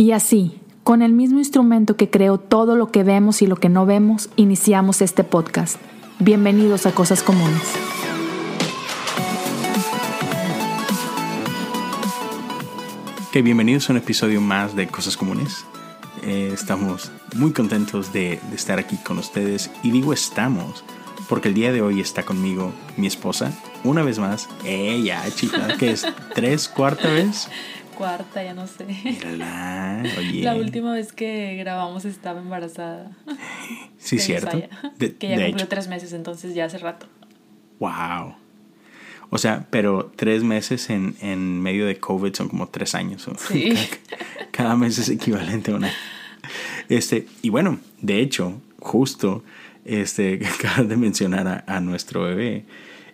[0.00, 3.68] Y así, con el mismo instrumento que creó todo lo que vemos y lo que
[3.68, 5.76] no vemos, iniciamos este podcast.
[6.18, 7.60] Bienvenidos a Cosas Comunes.
[13.30, 15.66] Que bienvenidos a un episodio más de Cosas Comunes.
[16.22, 20.82] Eh, estamos muy contentos de, de estar aquí con ustedes y digo estamos
[21.30, 23.52] porque el día de hoy está conmigo mi esposa,
[23.84, 26.04] una vez más, ella, chica, que es
[26.34, 27.48] tres, cuarta vez.
[28.00, 28.86] Cuarta, ya no sé.
[29.04, 30.42] Mírala, oye.
[30.42, 33.10] La última vez que grabamos estaba embarazada.
[33.98, 34.62] Sí, De cierto.
[34.98, 35.68] De- que ya de cumplió hecho.
[35.68, 37.06] tres meses, entonces ya hace rato.
[37.78, 38.36] Wow.
[39.28, 43.28] O sea, pero tres meses en, en medio de COVID son como tres años.
[43.48, 43.74] Sí.
[43.74, 45.90] Cada, cada mes es equivalente a una.
[46.88, 49.44] Este, y bueno, de hecho, justo
[49.84, 52.64] este, que acabas de mencionar a, a nuestro bebé,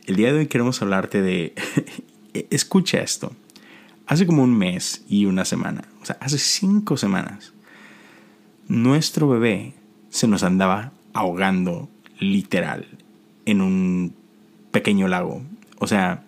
[0.06, 1.54] el día de hoy queremos hablarte de.
[2.50, 3.32] Escucha esto.
[4.06, 7.52] Hace como un mes y una semana, o sea, hace cinco semanas,
[8.68, 9.74] nuestro bebé
[10.10, 12.86] se nos andaba ahogando literal
[13.44, 14.14] en un
[14.70, 15.42] pequeño lago.
[15.78, 16.22] O sea,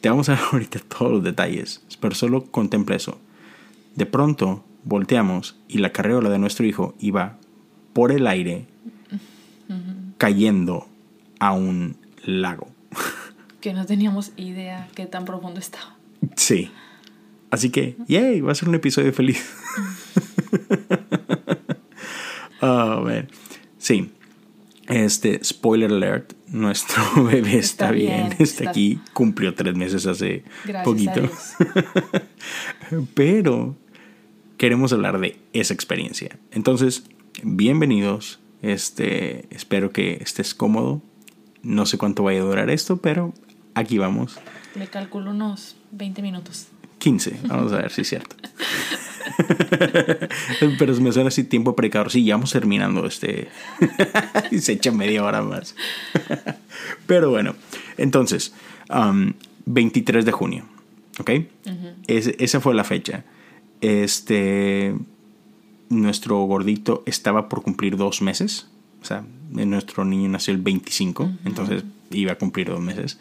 [0.00, 3.20] te vamos a dar ahorita todos los detalles, pero solo contempla eso.
[3.94, 7.36] De pronto volteamos y la carreola de nuestro hijo iba
[7.92, 8.66] por el aire
[10.16, 10.88] cayendo
[11.38, 12.68] a un lago.
[13.60, 15.96] Que no teníamos idea qué tan profundo estaba.
[16.36, 16.70] Sí.
[17.50, 19.40] Así que, yay, va a ser un episodio feliz.
[22.60, 23.28] oh, man.
[23.78, 24.12] Sí.
[24.88, 30.06] Este, spoiler alert, nuestro bebé está, Está bien, bien, está, está- aquí, cumplió tres meses
[30.06, 31.30] hace Gracias poquito.
[33.14, 33.76] Pero
[34.56, 36.38] queremos hablar de esa experiencia.
[36.50, 37.04] Entonces,
[37.42, 38.40] bienvenidos.
[38.62, 41.02] Este, espero que estés cómodo.
[41.62, 43.34] No sé cuánto vaya a durar esto, pero
[43.74, 44.38] aquí vamos.
[44.74, 46.68] Le calculo unos 20 minutos.
[46.98, 48.36] 15, vamos a ver si es cierto.
[50.78, 52.10] Pero me suena así tiempo predicador.
[52.10, 53.48] Sí, ya vamos terminando este.
[54.50, 55.74] y se echa media hora más.
[57.06, 57.54] Pero bueno,
[57.96, 58.54] entonces,
[58.90, 59.32] um,
[59.66, 60.64] 23 de junio,
[61.18, 61.30] ¿ok?
[62.06, 63.24] Esa fue la fecha.
[63.80, 64.94] Este.
[65.90, 68.68] Nuestro gordito estaba por cumplir dos meses.
[69.00, 73.18] O sea, nuestro niño nació el 25, entonces iba a cumplir dos meses.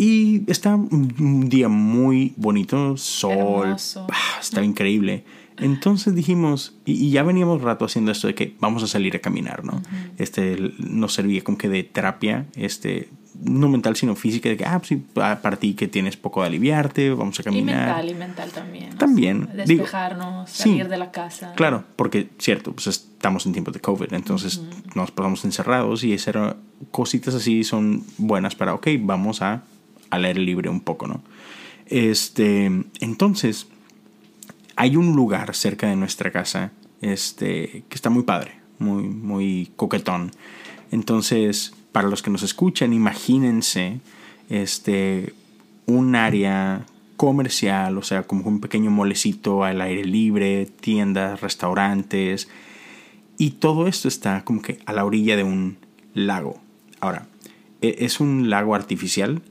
[0.00, 3.74] Y está un día muy bonito, sol,
[4.10, 5.24] ah, estaba increíble.
[5.58, 9.18] Entonces dijimos, y, y ya veníamos rato haciendo esto de que vamos a salir a
[9.18, 9.82] caminar, ¿no?
[10.16, 13.08] Este nos servía como que de terapia, este,
[13.42, 16.42] no mental sino física, de que, ah, pues sí, pa- para ti que tienes poco
[16.42, 17.86] de aliviarte, vamos a Y caminar.
[17.86, 18.92] mental, y mental también.
[18.92, 20.62] o También, sea, digo, despejarnos, sí.
[20.62, 21.52] salir de la casa.
[21.56, 24.62] Claro, porque cierto, pues estamos en tiempos de COVID, entonces
[24.94, 26.56] nos pasamos encerrados y esas eran-
[26.92, 29.64] cositas así son buenas para, ok, vamos a
[30.10, 31.22] al aire libre un poco, ¿no?
[31.86, 32.66] Este,
[33.00, 33.66] entonces,
[34.76, 40.30] hay un lugar cerca de nuestra casa, este, que está muy padre, muy, muy coquetón.
[40.90, 44.00] Entonces, para los que nos escuchan, imagínense,
[44.48, 45.34] este,
[45.86, 46.86] un área
[47.16, 52.48] comercial, o sea, como un pequeño molecito al aire libre, tiendas, restaurantes,
[53.38, 55.78] y todo esto está como que a la orilla de un
[56.14, 56.60] lago.
[57.00, 57.26] Ahora,
[57.80, 59.42] e- es un lago artificial,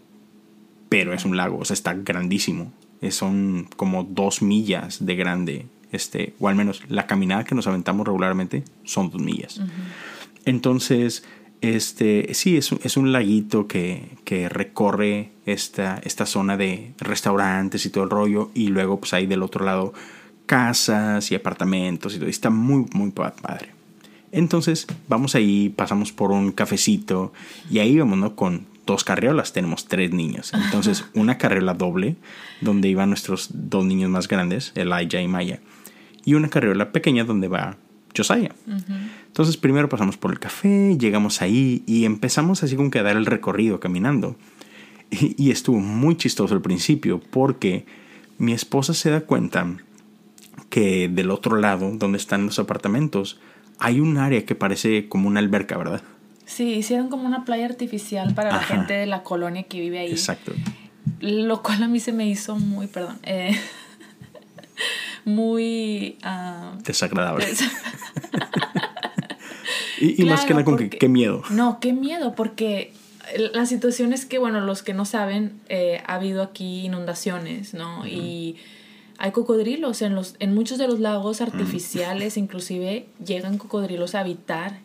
[0.90, 2.72] pero es un lago, o sea, está grandísimo.
[3.10, 8.06] Son como dos millas de grande, este, o al menos la caminada que nos aventamos
[8.08, 9.62] regularmente son dos millas.
[10.46, 11.24] Entonces,
[11.62, 17.86] este, sí, es un, es un laguito que, que recorre esta, esta zona de restaurantes
[17.86, 19.94] y todo el rollo, y luego pues hay del otro lado
[20.46, 22.28] casas y apartamentos y todo.
[22.28, 23.70] y Está muy, muy pa- padre.
[24.32, 27.34] Entonces, vamos ahí, pasamos por un cafecito
[27.70, 28.36] y ahí vamos, ¿no?
[28.36, 30.52] Con dos carriolas, tenemos tres niños.
[30.54, 32.16] Entonces, una carriola doble,
[32.62, 35.60] donde iban nuestros dos niños más grandes, Elijah y Maya,
[36.26, 37.78] y una carriola pequeña donde va
[38.16, 38.56] Josiah.
[39.28, 43.16] Entonces primero pasamos por el café, llegamos ahí y empezamos así como que a dar
[43.16, 44.36] el recorrido caminando.
[45.12, 47.86] Y, y estuvo muy chistoso al principio porque
[48.40, 49.68] mi esposa se da cuenta
[50.70, 53.40] que del otro lado, donde están los apartamentos,
[53.80, 56.02] hay un área que parece como una alberca, ¿verdad?
[56.48, 60.12] Sí, hicieron como una playa artificial para la gente de la colonia que vive ahí.
[60.12, 60.54] Exacto.
[61.20, 63.56] Lo cual a mí se me hizo muy, perdón, eh,
[65.26, 66.18] muy...
[66.24, 67.46] ah, Desagradable.
[67.46, 67.62] des-
[70.00, 71.42] Y, y más que nada con que qué miedo.
[71.50, 72.94] No, qué miedo, porque
[73.54, 78.06] la situación es que, bueno, los que no saben, eh, ha habido aquí inundaciones, ¿no?
[78.06, 78.58] Y
[79.18, 84.78] hay cocodrilos en, los, en muchos de los lagos artificiales, inclusive llegan cocodrilos a habitar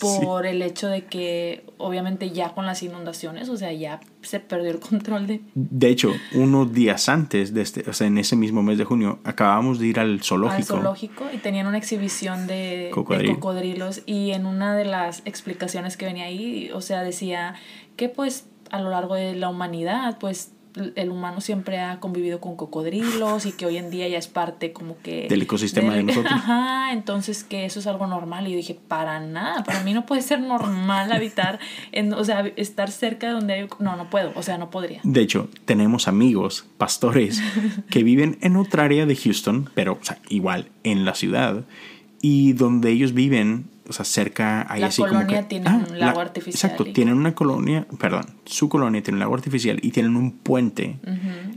[0.00, 4.70] por el hecho de que, obviamente, ya con las inundaciones, o sea, ya se perdió
[4.70, 5.40] el control de...
[5.54, 9.20] De hecho, unos días antes, de este, o sea, en ese mismo mes de junio,
[9.24, 10.56] acabábamos de ir al zoológico.
[10.56, 13.34] Al zoológico y tenían una exhibición de, de Cocodrilo.
[13.34, 17.54] cocodrilos y en una de las explicaciones que venía ahí, o sea, decía
[17.96, 20.52] que pues a lo largo de la humanidad, pues
[20.94, 24.72] el humano siempre ha convivido con cocodrilos y que hoy en día ya es parte
[24.72, 26.32] como que Del ecosistema de nosotros.
[26.34, 30.06] Ajá, entonces que eso es algo normal y yo dije, para nada, para mí no
[30.06, 31.58] puede ser normal habitar
[31.92, 35.00] en, o sea, estar cerca de donde hay no, no puedo, o sea, no podría.
[35.02, 37.42] De hecho, tenemos amigos, pastores,
[37.90, 41.64] que viven en otra área de Houston, pero o sea, igual en la ciudad,
[42.20, 45.84] y donde ellos viven, o sea, cerca hay La así como colonia que- tiene Ah,
[45.90, 49.78] un lago artificial Exacto, y- tienen una colonia, perdón, su colonia tiene un lago artificial
[49.82, 50.98] y tienen un puente.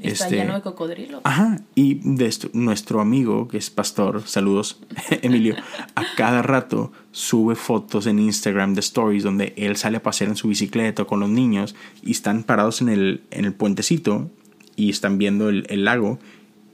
[0.01, 1.21] Y Está este, lleno de cocodrilos.
[1.23, 4.81] Ajá, y de esto, nuestro amigo, que es pastor, saludos,
[5.21, 5.55] Emilio,
[5.95, 10.35] a cada rato sube fotos en Instagram de stories donde él sale a pasear en
[10.35, 11.73] su bicicleta con los niños
[12.03, 14.29] y están parados en el, en el puentecito
[14.75, 16.19] y están viendo el, el lago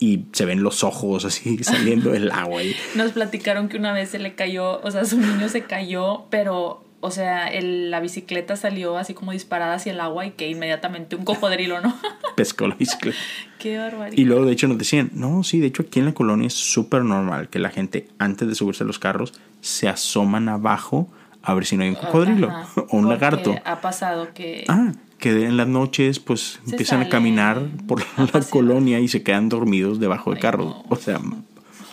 [0.02, 2.64] y se ven los ojos así saliendo del agua.
[2.64, 6.26] Y, Nos platicaron que una vez se le cayó, o sea, su niño se cayó,
[6.32, 10.50] pero, o sea, el- la bicicleta salió así como disparada hacia el agua y que
[10.50, 11.96] inmediatamente un cocodrilo, ¿no?
[12.36, 13.18] pescó la bicicleta.
[13.60, 14.18] Qué barbaridad.
[14.18, 16.56] Y luego, de hecho, nos decían, no, sí, de hecho, aquí en la colonia es
[16.56, 21.08] súper normal que la gente, antes de subirse a los carros, se asoman abajo
[21.44, 23.56] a ver si no hay un cocodrilo Ajá, o un lagarto.
[23.66, 24.66] Ha pasado que...
[24.68, 29.24] Ah, que en las noches, pues, Se empiezan a caminar por la colonia y se
[29.24, 30.66] quedan dormidos debajo de Ay, carros.
[30.66, 30.84] no.
[30.90, 31.22] O sea,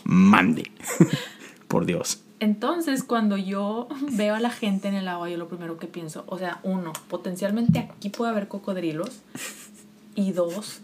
[0.05, 0.73] mande.
[1.69, 2.23] por Dios.
[2.41, 6.25] Entonces, cuando yo veo a la gente en el agua, yo lo primero que pienso,
[6.27, 9.21] o sea, uno, potencialmente aquí puede haber cocodrilos.
[10.15, 10.81] Y dos,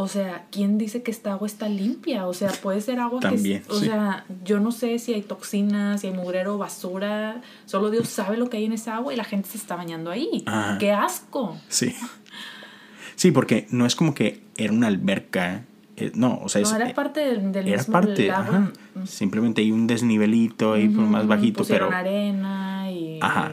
[0.00, 2.28] o sea, ¿quién dice que esta agua está limpia?
[2.28, 3.72] O sea, puede ser agua También, que...
[3.72, 3.86] O sí.
[3.86, 7.40] sea, yo no sé si hay toxinas, si hay mugrero, basura.
[7.66, 10.12] Solo Dios sabe lo que hay en esa agua y la gente se está bañando
[10.12, 10.44] ahí.
[10.78, 11.56] ¡Qué asco!
[11.66, 11.92] Sí.
[13.16, 15.64] Sí, porque no es como que era una alberca.
[15.96, 18.30] eh, no, o sea, es, No, era eh, parte del, del era mismo parte.
[18.30, 18.70] ajá.
[19.04, 21.90] Simplemente hay un desnivelito ahí pues, más bajito, pero.
[21.90, 23.18] arena y...
[23.20, 23.50] Ajá.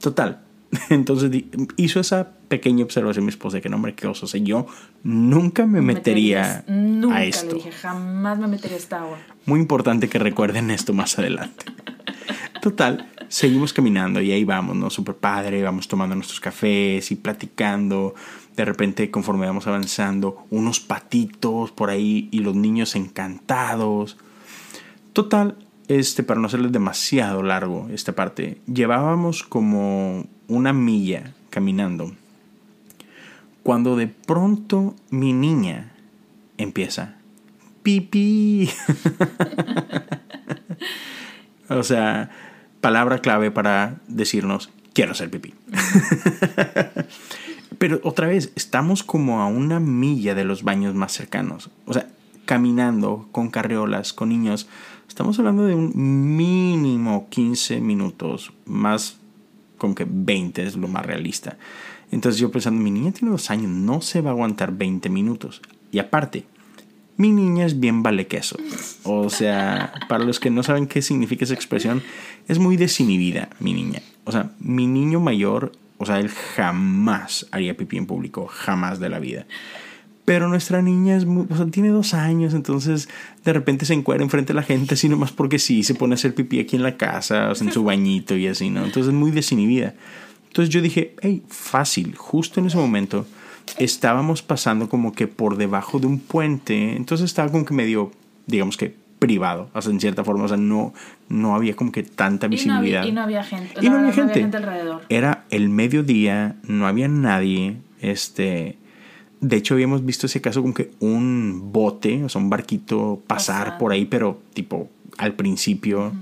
[0.00, 0.42] Total.
[0.90, 1.30] Entonces
[1.76, 4.26] hizo esa pequeña observación mi esposa de que no, hombre, qué oso.
[4.26, 4.66] O sea, yo
[5.02, 7.56] nunca me metería Nunca a le esto.
[7.56, 9.18] dije, jamás me metería a esta agua.
[9.46, 11.66] Muy importante que recuerden esto más adelante.
[12.62, 14.90] Total, seguimos caminando y ahí vamos, ¿no?
[14.90, 18.14] Súper padre, vamos tomando nuestros cafés y platicando.
[18.56, 24.18] De repente, conforme vamos avanzando, unos patitos por ahí y los niños encantados.
[25.14, 25.56] Total,
[25.88, 32.12] este, para no hacerles demasiado largo esta parte, llevábamos como una milla caminando.
[33.62, 35.92] Cuando de pronto mi niña
[36.58, 37.14] empieza,
[37.82, 38.68] pipí.
[41.68, 42.30] o sea,
[42.80, 45.54] palabra clave para decirnos, quiero hacer pipí.
[47.78, 51.70] Pero otra vez, estamos como a una milla de los baños más cercanos.
[51.86, 52.08] O sea,
[52.44, 54.68] caminando con carriolas, con niños.
[55.08, 59.19] Estamos hablando de un mínimo 15 minutos, más
[59.80, 61.56] como que 20 es lo más realista.
[62.12, 65.62] Entonces yo pensando, mi niña tiene dos años, no se va a aguantar 20 minutos.
[65.90, 66.44] Y aparte,
[67.16, 68.56] mi niña es bien vale queso.
[69.04, 72.02] O sea, para los que no saben qué significa esa expresión,
[72.46, 74.02] es muy desinhibida mi niña.
[74.24, 79.08] O sea, mi niño mayor, o sea, él jamás haría pipí en público, jamás de
[79.08, 79.46] la vida.
[80.30, 83.08] Pero nuestra niña es muy, o sea, tiene dos años, entonces
[83.44, 86.14] de repente se encuentra enfrente de la gente, así nomás porque sí, se pone a
[86.14, 88.84] hacer pipí aquí en la casa, o sea, en su bañito y así, ¿no?
[88.84, 89.92] Entonces es muy desinhibida.
[90.46, 93.26] Entonces yo dije, hey, fácil, justo en ese momento
[93.76, 98.12] estábamos pasando como que por debajo de un puente, entonces estaba como que medio,
[98.46, 100.94] digamos que privado, o sea, en cierta forma, o sea, no,
[101.28, 103.00] no había como que tanta Y no, visibilidad.
[103.00, 103.84] había, y no había gente.
[103.84, 104.56] Y no había gente.
[104.56, 105.02] alrededor.
[105.08, 108.78] Era el mediodía, no había nadie, este...
[109.40, 113.78] De hecho, habíamos visto ese caso como que un bote, o sea, un barquito pasar
[113.78, 116.12] por ahí, pero tipo al principio.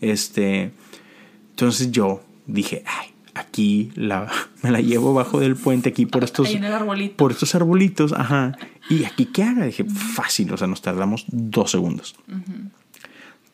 [0.00, 0.72] Este.
[1.50, 4.30] Entonces yo dije, ay, aquí la,
[4.62, 6.48] me la llevo bajo del puente, aquí por estos.
[6.50, 7.10] En.
[7.16, 8.56] Por estos arbolitos, ajá.
[8.88, 12.16] Y aquí qué haga, dije, fácil, o sea, nos tardamos dos segundos.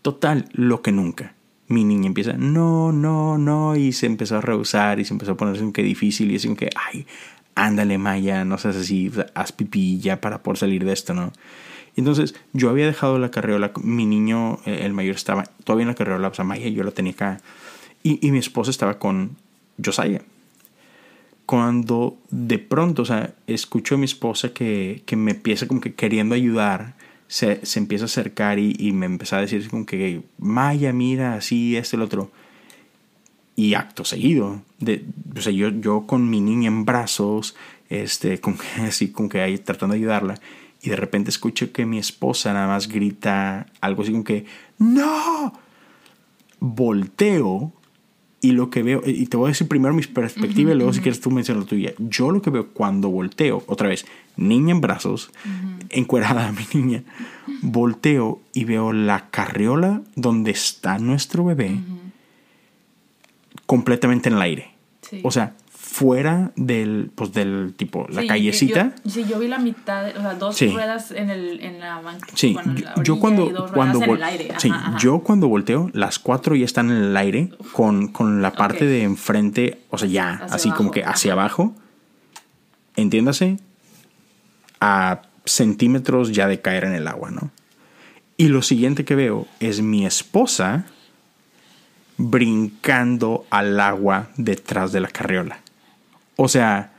[0.02, 1.34] Total, lo que nunca.
[1.68, 5.36] Mi niña empieza, no, no, no, y se empezó a rehusar y se empezó a
[5.36, 7.06] ponerse un que difícil y así como que, ay,
[7.56, 11.32] ándale, Maya, no seas así, haz pipí ya para poder salir de esto, ¿no?
[11.96, 15.94] Entonces, yo había dejado la carriola, mi niño, eh, el mayor, estaba todavía en la
[15.94, 17.40] carriola, o sea, Maya, yo la tenía acá,
[18.02, 19.36] y, y mi esposa estaba con
[19.82, 20.20] Josiah.
[21.46, 25.94] Cuando de pronto, o sea, escucho a mi esposa que, que me empieza como que
[25.94, 26.94] queriendo ayudar,
[27.28, 31.34] se, se empieza a acercar y, y me empezó a decir como que, Maya, mira,
[31.34, 32.30] así, esto, el otro.
[33.56, 37.56] Y acto seguido, de, o sea, yo, yo con mi niña en brazos,
[37.88, 40.34] este, con, así como que ahí tratando de ayudarla,
[40.82, 44.44] y de repente escucho que mi esposa nada más grita algo así como que,
[44.78, 45.52] ¡No!
[46.60, 47.72] Volteo
[48.40, 51.00] y lo que veo, y te voy a decir primero mis perspectivas y luego si
[51.00, 51.94] quieres tú mencionas la tuya.
[51.98, 55.30] Yo lo que veo cuando volteo, otra vez, niña en brazos,
[55.90, 57.02] encuerada mi niña,
[57.62, 61.80] volteo y veo la carriola donde está nuestro bebé
[63.66, 64.70] completamente en el aire.
[65.23, 65.54] O sea,
[65.96, 68.92] fuera del, pues del tipo, la callecita.
[69.06, 72.26] sí, yo vi la mitad, o sea, dos ruedas en, el, en la banca.
[72.35, 72.56] Sí,
[73.02, 74.49] yo, cuando, cuando en el aire.
[74.58, 78.85] sí, yo cuando volteo, las cuatro ya están en el aire con, con la parte
[78.85, 81.75] de enfrente, o sea, ya, así como que hacia abajo.
[82.96, 83.58] Entiéndase,
[84.80, 87.50] a centímetros ya de caer en el agua, ¿no?
[88.37, 90.87] Y lo siguiente que veo es mi esposa
[92.18, 95.61] brincando al agua detrás de la carriola.
[96.37, 96.92] O sea,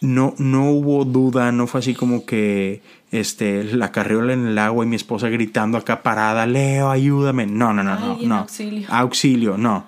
[0.00, 4.84] no, no hubo duda, no fue así como que este, la carriola en el agua
[4.84, 7.46] y mi esposa gritando acá parada, Leo, ayúdame.
[7.46, 8.36] No, no, no, no, no.
[8.36, 8.86] Auxilio.
[8.90, 9.86] Auxilio, no.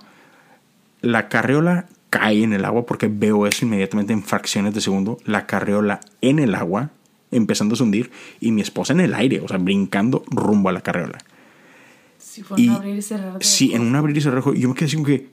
[1.01, 5.19] La carriola cae en el agua porque veo eso inmediatamente en fracciones de segundo.
[5.25, 6.91] La carriola en el agua,
[7.31, 8.11] empezando a hundir,
[8.41, 11.19] y mi esposa en el aire, o sea, brincando rumbo a la carriola.
[12.39, 13.43] Sí, fue un abrir y cerrar.
[13.43, 14.45] Sí, en un abrir y cerrar.
[14.55, 15.29] Y yo me quedé así como que,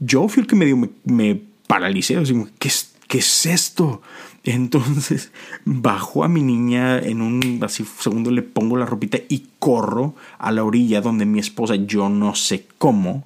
[0.00, 4.02] yo fui el que me dio, me paralicé, así ¿qué es, ¿qué es esto?
[4.42, 5.30] Entonces
[5.64, 10.50] bajo a mi niña en un así segundo, le pongo la ropita y corro a
[10.50, 13.24] la orilla donde mi esposa, yo no sé cómo,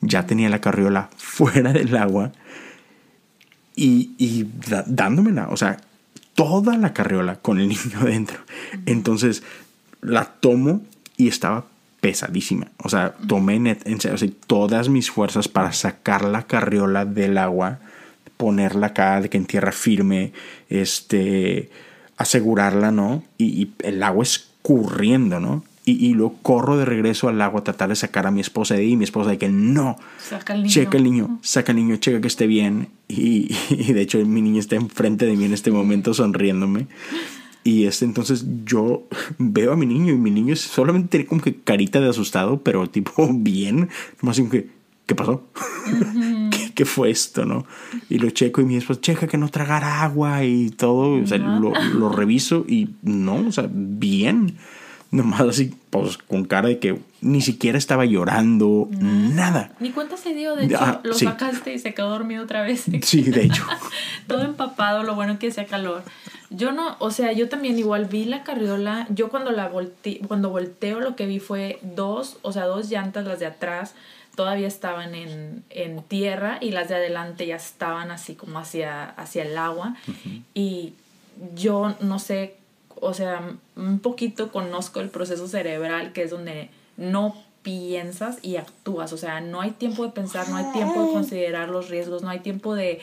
[0.00, 2.32] ya tenía la carriola fuera del agua
[3.76, 4.46] y, y
[4.86, 5.78] dándomela, o sea,
[6.34, 8.38] toda la carriola con el niño dentro.
[8.86, 9.42] Entonces
[10.00, 10.82] la tomo
[11.18, 11.66] y estaba
[12.00, 12.68] pesadísima.
[12.78, 17.78] O sea, tomé en serio, todas mis fuerzas para sacar la carriola del agua,
[18.36, 20.32] ponerla acá de que en tierra firme,
[20.68, 21.70] este,
[22.16, 23.22] asegurarla, ¿no?
[23.38, 25.64] Y, el agua escurriendo, ¿no?
[25.84, 28.74] Y, y luego corro de regreso al agua a tratar de sacar a mi esposa
[28.74, 28.92] de ahí.
[28.92, 30.72] Y mi esposa de que no, saca el niño.
[30.72, 32.88] checa el niño, saca el niño, checa que esté bien.
[33.08, 36.86] Y, y de hecho mi niño está enfrente de mí en este momento sonriéndome.
[37.62, 39.06] Y este, entonces yo
[39.38, 42.88] veo a mi niño y mi niño solamente tiene como que carita de asustado, pero
[42.88, 43.88] tipo bien,
[44.22, 44.68] más como que,
[45.06, 45.44] ¿qué pasó?
[46.74, 47.66] ¿Qué, fue esto, no?
[48.08, 51.36] Y lo checo y mi esposa, checa que no tragara agua y todo, o sea,
[51.36, 54.56] lo, lo, reviso y no, o sea, bien.
[55.10, 59.72] Nomás así, pues con cara de que ni siquiera estaba llorando, nada.
[59.80, 62.84] Ni cuenta se dio, de hecho, ah, lo sacaste y se quedó dormido otra vez.
[63.02, 63.66] Sí, de hecho.
[64.28, 66.04] Todo empapado, lo bueno que hacía calor.
[66.50, 70.50] Yo no, o sea, yo también igual vi la carriola, yo cuando la volteo, cuando
[70.50, 73.94] volteo lo que vi fue dos, o sea, dos llantas, las de atrás
[74.36, 79.42] todavía estaban en, en tierra y las de adelante ya estaban así como hacia, hacia
[79.42, 79.96] el agua.
[80.54, 80.94] Y
[81.54, 82.56] yo no sé,
[83.00, 89.12] o sea, un poquito conozco el proceso cerebral que es donde no piensas y actúas.
[89.12, 92.30] O sea, no hay tiempo de pensar, no hay tiempo de considerar los riesgos, no
[92.30, 93.00] hay tiempo de,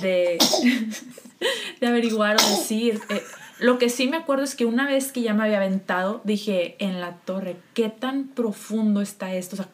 [0.00, 0.38] de,
[1.80, 3.00] de, averiguar o decir.
[3.08, 3.22] Eh,
[3.58, 6.76] lo que sí me acuerdo es que una vez que ya me había aventado, dije
[6.78, 9.56] en la torre, ¿qué tan profundo está esto?
[9.56, 9.68] O sea,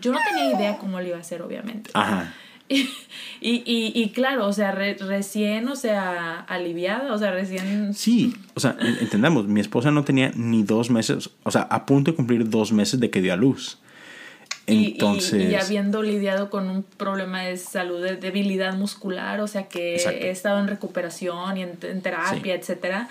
[0.00, 1.90] yo no tenía idea cómo lo iba a hacer, obviamente.
[1.94, 2.34] Ajá.
[3.42, 7.94] Y, y, y, claro, o sea, recién, o sea, aliviada, o sea, recién...
[7.94, 12.10] Sí, o sea, entendamos, mi esposa no tenía ni dos meses, o sea, a punto
[12.10, 13.78] de cumplir dos meses de que dio a luz.
[14.66, 15.50] Entonces...
[15.50, 20.28] Y, habiendo lidiado con un problema de salud, de debilidad muscular, o sea, que he
[20.28, 23.08] estado en recuperación y en, terapia, etcétera,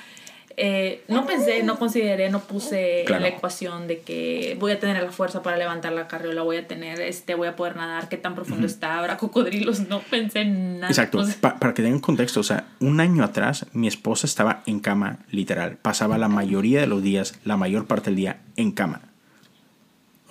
[0.62, 5.12] eh, no pensé, no consideré, no puse la ecuación de que voy a tener la
[5.12, 8.36] fuerza para levantar la carriola, voy a tener, este, voy a poder nadar, qué tan
[8.36, 10.90] profundo está, habrá cocodrilos, no pensé en nada.
[10.90, 15.20] Exacto, para que tengan contexto, o sea, un año atrás mi esposa estaba en cama,
[15.32, 19.09] literal, pasaba la mayoría de los días, la mayor parte del día en cama.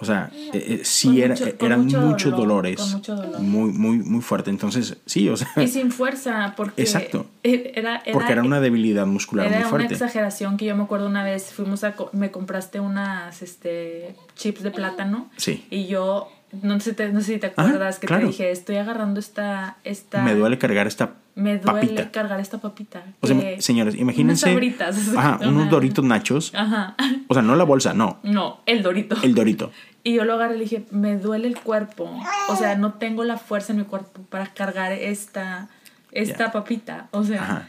[0.01, 2.99] O sea, eh, eh, sí era, eran muchos dolores.
[3.41, 4.51] Muy, muy, muy fuerte.
[4.51, 5.49] Entonces, sí, o sea.
[5.57, 6.81] Y sin fuerza, porque.
[6.83, 7.27] Exacto.
[7.43, 9.87] E, era, porque era una debilidad muscular muy fuerte.
[9.87, 11.95] Era una exageración que yo me acuerdo una vez, fuimos a.
[12.13, 15.31] Me compraste unas este, chips de plátano.
[15.37, 15.67] Sí.
[15.71, 16.31] Y yo.
[16.63, 20.23] No sé, no sé si te acuerdas que te dije, estoy agarrando esta, esta.
[20.23, 23.05] Me duele cargar esta me duele cargar esta papita.
[23.21, 24.55] O sea, señores, imagínense.
[24.55, 26.53] Unas Ajá, unos doritos nachos.
[26.55, 26.97] Ajá.
[27.29, 28.19] O sea, no la bolsa, no.
[28.23, 29.17] No, el dorito.
[29.23, 29.71] El dorito.
[30.05, 32.11] Y yo lo agarré y le dije, me duele el cuerpo.
[32.49, 35.69] O sea, no tengo la fuerza en mi cuerpo para cargar esta,
[36.13, 37.09] esta papita.
[37.11, 37.69] O sea,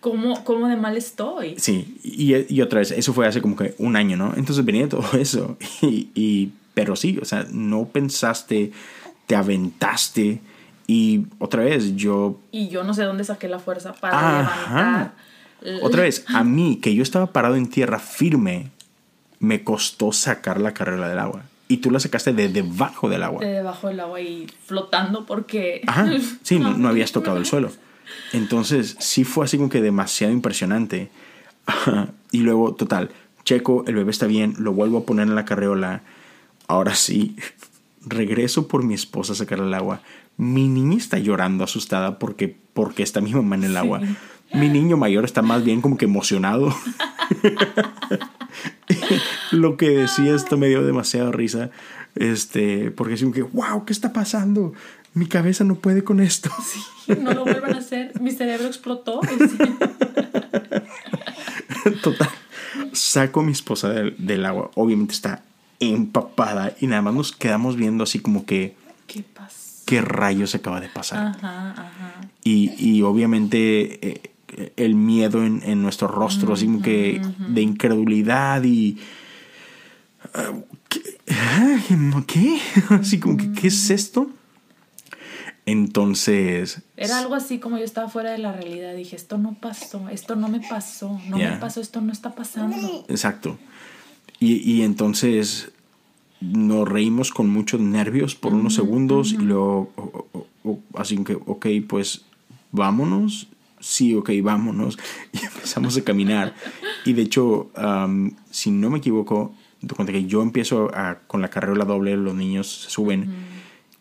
[0.00, 1.54] ¿cómo, ¿cómo, de mal estoy?
[1.56, 4.34] Sí, y, y, otra vez, eso fue hace como que un año, ¿no?
[4.36, 5.56] Entonces venía todo eso.
[5.80, 8.72] Y, y, pero sí, o sea, no pensaste
[9.28, 10.40] te aventaste
[10.90, 12.40] y otra vez yo...
[12.50, 15.14] Y yo no sé dónde saqué la fuerza para levantar.
[15.82, 18.70] Otra vez, a mí, que yo estaba parado en tierra firme,
[19.38, 21.42] me costó sacar la carrera del agua.
[21.68, 23.44] Y tú la sacaste de debajo del agua.
[23.44, 25.82] De debajo del agua y flotando porque...
[25.86, 26.10] Ajá,
[26.42, 27.70] sí, no, no habías tocado el suelo.
[28.32, 31.10] Entonces, sí fue así como que demasiado impresionante.
[32.32, 33.10] y luego, total,
[33.44, 36.00] checo, el bebé está bien, lo vuelvo a poner en la carreola.
[36.66, 37.36] Ahora sí,
[38.06, 40.00] regreso por mi esposa a sacar el agua.
[40.38, 44.00] Mi niña está llorando asustada porque, porque está mi mamá en el agua.
[44.54, 46.74] Mi niño mayor está más bien como que emocionado.
[49.52, 51.70] Lo que decía esto me dio demasiada risa.
[52.14, 54.72] Este, porque es como que, wow, ¿qué está pasando?
[55.14, 56.50] Mi cabeza no puede con esto.
[57.20, 58.18] no lo vuelvan a hacer.
[58.20, 59.20] Mi cerebro explotó.
[62.02, 62.28] Total.
[62.92, 64.70] Saco a mi esposa del, agua.
[64.74, 65.42] Obviamente está
[65.80, 68.76] empapada y nada más nos quedamos viendo así como que...
[69.06, 69.57] ¿Qué pasó?
[69.88, 71.28] ¿Qué rayos acaba de pasar?
[71.28, 72.20] Ajá, ajá.
[72.44, 78.64] Y, y obviamente eh, el miedo en, en nuestro rostro, así como que de incredulidad
[78.64, 78.98] y...
[82.26, 82.58] ¿Qué?
[82.90, 84.30] Así como que, ¿qué es esto?
[85.64, 86.82] Entonces...
[86.98, 88.94] Era algo así como yo estaba fuera de la realidad.
[88.94, 93.06] Dije, esto no pasó, esto no me pasó, no me pasó, esto no está pasando.
[93.08, 93.58] Exacto.
[94.38, 95.72] Y, y entonces
[96.40, 99.90] nos reímos con muchos nervios por unos segundos y luego,
[100.94, 102.24] así que, ok, pues
[102.72, 103.48] vámonos
[103.80, 104.98] sí, ok, vámonos.
[105.32, 106.54] Y empezamos a caminar.
[107.04, 107.70] Y de hecho,
[108.50, 109.54] si no me equivoco,
[109.94, 113.28] cuando que yo empiezo a, con la carrera doble, los niños se suben,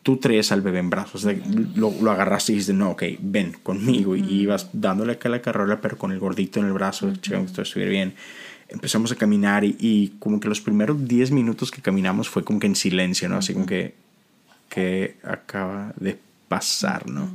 [0.04, 1.28] tú traes al bebé en brazos.
[1.76, 4.16] lo, lo, agarraste y dijiste, no, ok, ven conmigo.
[4.16, 7.52] Y ibas dándole acá la carrera, pero con el gordito en el brazo, checando que
[7.52, 8.16] todo estuviera bien.
[8.70, 12.68] Empezamos a caminar y, como que los primeros 10 minutos que caminamos fue como que
[12.68, 13.38] en silencio, ¿no?
[13.38, 13.96] Así como que,
[14.70, 17.30] que acaba de pasar, ¿no?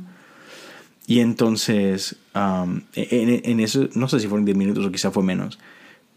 [1.05, 2.15] Y entonces,
[2.95, 5.59] en, eso, no sé si fueron 10 minutos o quizá fue menos,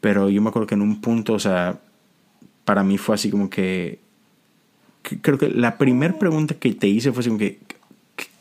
[0.00, 1.80] pero yo me acuerdo que en un punto, o sea,
[2.64, 3.98] para mí fue así como que,
[5.02, 7.58] creo que la primera pregunta que te hice fue así como que,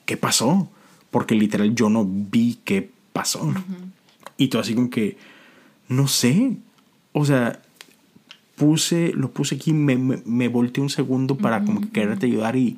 [0.06, 0.70] ¿qué pasó?
[1.10, 3.54] Porque literal yo no vi qué pasó.
[4.38, 5.18] Y todo así como que,
[5.88, 6.58] no sé,
[7.18, 7.62] o sea,
[8.58, 12.58] puse, lo puse aquí, me, me, me volteé un segundo para como que quererte ayudar
[12.58, 12.78] y...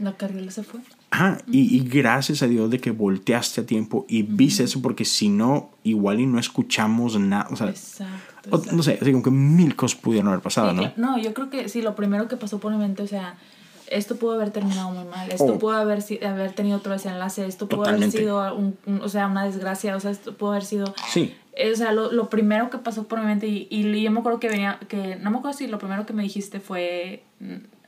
[0.00, 0.80] La carriola se fue.
[1.12, 5.28] Ah, y, gracias a Dios de que volteaste a tiempo y viste eso, porque si
[5.28, 7.46] no, igual y no escuchamos nada.
[7.50, 10.92] O sea, exacto, no sé, así como que mil cosas pudieron haber pasado, ¿no?
[10.96, 13.36] No, yo creo que sí, lo primero que pasó por mi mente, o sea,
[13.90, 15.58] esto pudo haber terminado muy mal, esto oh.
[15.58, 19.96] pudo haber, haber tenido otro desenlace, esto pudo haber sido, un, o sea, una desgracia,
[19.96, 20.92] o sea, esto pudo haber sido...
[21.12, 21.32] Sí.
[21.72, 24.38] O sea, lo, lo primero que pasó por mi mente, y, y yo me acuerdo
[24.40, 27.22] que venía, que no me acuerdo si lo primero que me dijiste fue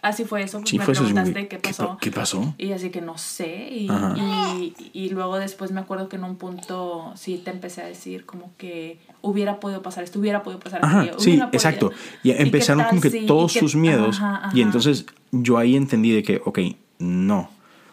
[0.02, 0.62] Así fue eso.
[0.64, 1.98] Sí, me fue preguntaste qué pasó.
[2.00, 2.54] ¿Qué, pasó?
[2.56, 3.68] Y así que no sé.
[3.70, 8.24] Y, y, luego después me acuerdo que en un punto sí te empecé a decir
[8.24, 11.20] como que hubiera podido pasar esto, hubiera podido pasar esto.
[11.20, 11.92] Sí, exacto.
[12.22, 14.20] Y empezaron como que todos sus miedos.
[14.54, 16.60] Y entonces yo ahí entendí de que, ok,
[16.98, 17.50] no.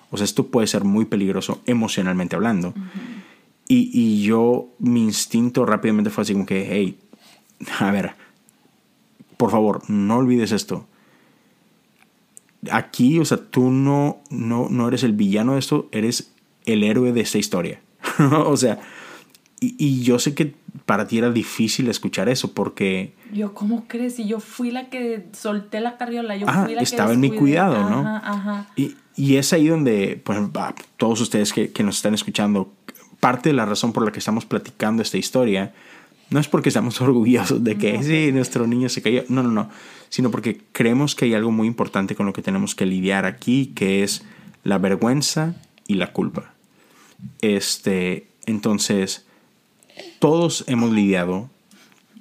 [0.10, 2.74] O sea, esto puede ser muy peligroso emocionalmente hablando.
[3.68, 7.00] Y, y yo, mi instinto rápidamente fue así como que, hey,
[7.80, 8.14] a ver,
[9.38, 10.88] por favor, no olvides esto
[12.72, 16.34] aquí, o sea, tú no, no, no eres el villano de esto, eres
[16.66, 17.82] el héroe de esta historia.
[18.20, 18.80] o sea,
[19.60, 20.54] y, y, yo sé que
[20.86, 23.16] para ti era difícil escuchar eso porque...
[23.34, 24.20] Yo, ¿cómo crees?
[24.20, 27.90] Y yo fui la que solté la carriola, yo fui la estaba en mi cuidado,
[27.90, 28.08] ¿no?
[28.08, 30.40] Ajá, Y, y, es ahí donde, pues,
[30.98, 32.72] todos ustedes que, que nos están escuchando,
[33.20, 35.74] parte de la razón por la que estamos platicando esta historia
[36.30, 39.24] no es porque estamos orgullosos de que sí, nuestro niño se cayó.
[39.30, 39.70] No, no, no.
[40.10, 43.68] Sino porque creemos que hay algo muy importante con lo que tenemos que lidiar aquí,
[43.76, 44.24] que es
[44.64, 46.54] la vergüenza y la culpa.
[47.42, 49.26] Este, entonces,
[50.20, 51.50] todos hemos lidiado,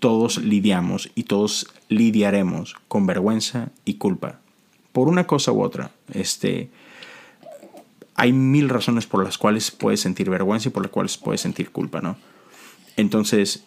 [0.00, 4.40] todos lidiamos y todos lidiaremos con vergüenza y culpa.
[4.92, 5.90] Por una cosa u otra.
[6.12, 6.70] Este,
[8.16, 11.70] hay mil razones por las cuales puedes sentir vergüenza y por las cuales puedes sentir
[11.70, 12.16] culpa, ¿no?
[12.96, 13.64] Entonces,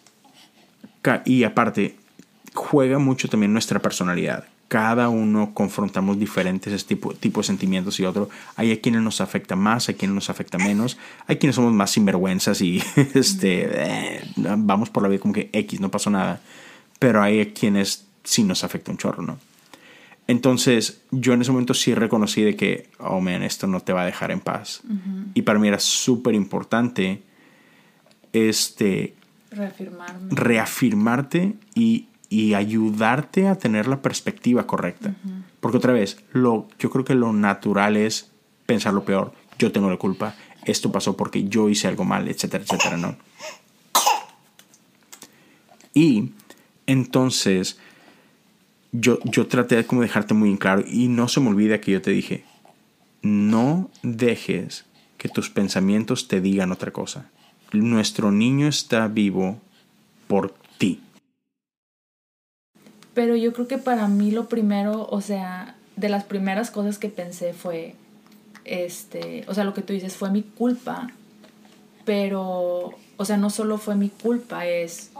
[1.24, 1.96] y aparte,
[2.52, 4.44] juega mucho también nuestra personalidad.
[4.68, 8.28] Cada uno confrontamos diferentes tipos tipo de sentimientos y otro.
[8.54, 10.96] Hay a quienes nos afecta más, hay quienes nos afecta menos.
[11.26, 12.82] Hay quienes somos más sinvergüenzas y
[13.14, 16.40] este, eh, vamos por la vida como que X, no pasó nada.
[16.98, 19.38] Pero hay a quienes sí nos afecta un chorro, ¿no?
[20.30, 24.02] Entonces, yo en ese momento sí reconocí de que, oh man, esto no te va
[24.02, 24.80] a dejar en paz.
[25.34, 27.24] Y para mí era súper importante
[28.32, 29.16] este,
[29.50, 30.28] Reafirmarme.
[30.30, 35.16] reafirmarte y, y ayudarte a tener la perspectiva correcta.
[35.58, 38.30] Porque otra vez, lo, yo creo que lo natural es
[38.66, 39.32] pensar lo peor.
[39.58, 43.16] Yo tengo la culpa, esto pasó porque yo hice algo mal, etcétera, etcétera, ¿no?
[45.92, 46.30] Y
[46.86, 47.80] entonces
[48.92, 51.92] yo, yo traté de como dejarte muy en claro y no se me olvida que
[51.92, 52.44] yo te dije,
[53.22, 54.84] no dejes
[55.18, 57.30] que tus pensamientos te digan otra cosa.
[57.72, 59.60] Nuestro niño está vivo
[60.26, 61.00] por ti.
[63.14, 67.08] Pero yo creo que para mí lo primero, o sea, de las primeras cosas que
[67.08, 67.94] pensé fue,
[68.64, 71.10] este, o sea, lo que tú dices fue mi culpa,
[72.04, 75.10] pero, o sea, no solo fue mi culpa, es,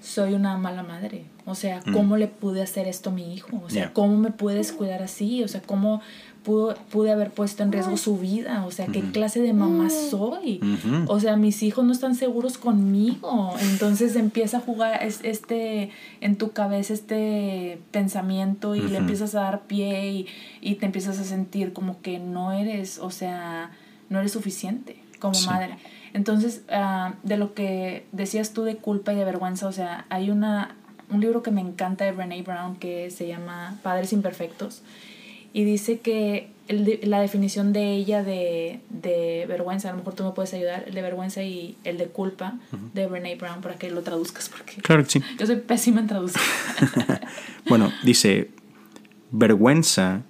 [0.00, 1.24] soy una mala madre.
[1.46, 1.92] O sea, Mm.
[1.92, 3.60] ¿cómo le pude hacer esto a mi hijo?
[3.64, 5.42] O sea, ¿cómo me puedes cuidar así?
[5.44, 6.00] O sea, ¿cómo
[6.44, 8.64] pudo, pude haber puesto en riesgo su vida?
[8.66, 10.60] O sea, ¿qué clase de mamá soy?
[10.62, 11.04] Ujú.
[11.12, 13.54] O sea, mis hijos no están seguros conmigo.
[13.60, 19.40] Entonces empieza a jugar es- este en tu cabeza este pensamiento y le empiezas a
[19.42, 20.26] dar pie y,
[20.60, 23.70] y te empiezas a sentir como que no eres, o sea,
[24.08, 25.46] no eres suficiente como Sí.
[25.46, 25.76] madre.
[26.12, 30.30] Entonces, ah, de lo que decías tú de culpa y de vergüenza, o sea, hay
[30.30, 30.76] una,
[31.10, 34.82] un libro que me encanta de Brene Brown que se llama Padres Imperfectos
[35.52, 40.22] y dice que el la definición de ella de, de vergüenza, a lo mejor tú
[40.22, 42.54] me puedes ayudar, el de vergüenza y el de culpa
[42.94, 45.22] de Brene Brown para que lo traduzcas porque Claro que sí.
[45.38, 46.40] yo soy pésima en traducir.
[47.68, 48.50] Bueno, dice,
[49.32, 50.22] vergüenza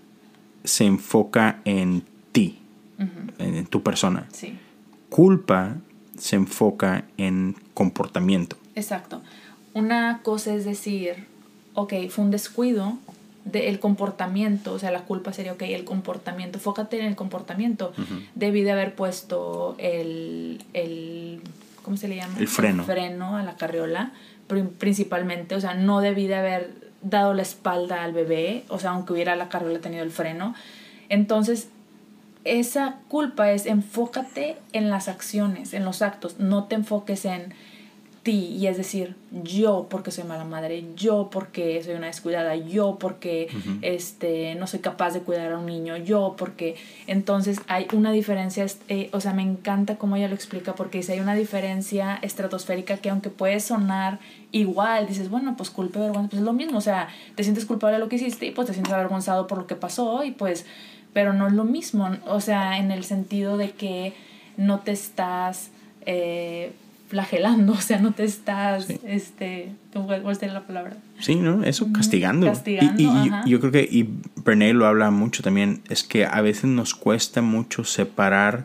[0.65, 2.59] se enfoca en ti,
[2.99, 4.27] en, en tu persona.
[4.33, 4.59] sí,
[5.21, 5.77] Culpa
[6.17, 8.57] se enfoca en comportamiento.
[8.75, 9.21] exacto.
[9.75, 11.27] Una cosa es decir,
[11.75, 12.95] ok, fue un descuido
[13.45, 17.93] del comportamiento, o sea, la culpa sería, ok, el comportamiento, fócate en el comportamiento.
[18.35, 21.41] Debí de haber puesto el, el,
[21.83, 22.35] ¿cómo se le llama?
[22.39, 22.85] El freno.
[22.85, 24.13] freno a la carriola,
[24.49, 26.71] pri- principalmente, o sea, no debí de haber
[27.03, 30.55] dado la espalda al bebé, o sea, aunque hubiera la carriola tenido el freno.
[31.11, 31.69] Entonces,
[32.45, 37.55] esa culpa es enfócate en las acciones, en los actos, no te enfoques en
[38.23, 42.99] ti y es decir, yo porque soy mala madre, yo porque soy una descuidada, yo
[43.01, 43.49] porque
[43.81, 46.77] este no soy capaz de cuidar a un niño, yo porque
[47.07, 51.15] entonces hay una diferencia, eh, o sea, me encanta cómo ella lo explica porque dice,
[51.15, 54.19] hay una diferencia estratosférica que aunque puede sonar
[54.53, 57.65] igual, dices, bueno, pues culpa y vergüenza, pues es lo mismo, o sea, te sientes
[57.65, 60.33] culpable de lo que hiciste y pues te sientes avergonzado por lo que pasó y
[60.33, 60.67] pues
[61.13, 64.13] pero no es lo mismo, o sea, en el sentido de que
[64.57, 65.71] no te estás
[66.07, 66.73] eh,
[67.09, 69.01] flagelando, o sea, no te estás, Sí.
[69.05, 70.97] este, ¿cuál sería la palabra?
[71.19, 71.65] Sí, ¿no?
[71.65, 72.47] Eso, castigando.
[72.47, 73.43] castigando, y, y- ajá.
[73.47, 77.43] yo creo que, y Brené lo habla mucho también, es que a veces nos cuesta
[77.43, 78.65] mucho separar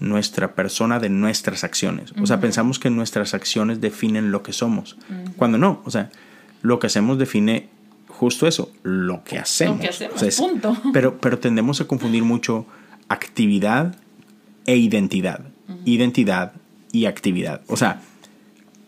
[0.00, 2.12] nuestra persona de nuestras acciones.
[2.20, 4.96] O sea, pensamos que nuestras acciones definen lo que somos,
[5.36, 6.10] cuando no, o sea,
[6.62, 7.68] lo que hacemos define
[8.18, 9.84] justo eso, lo que hacemos.
[9.84, 10.76] hacemos, O sea, es- punto.
[10.92, 12.66] Pero, pero tendemos a confundir mucho
[13.08, 13.96] actividad
[14.66, 15.40] e identidad.
[15.84, 16.52] Identidad
[16.92, 17.60] y actividad.
[17.68, 18.00] O sea,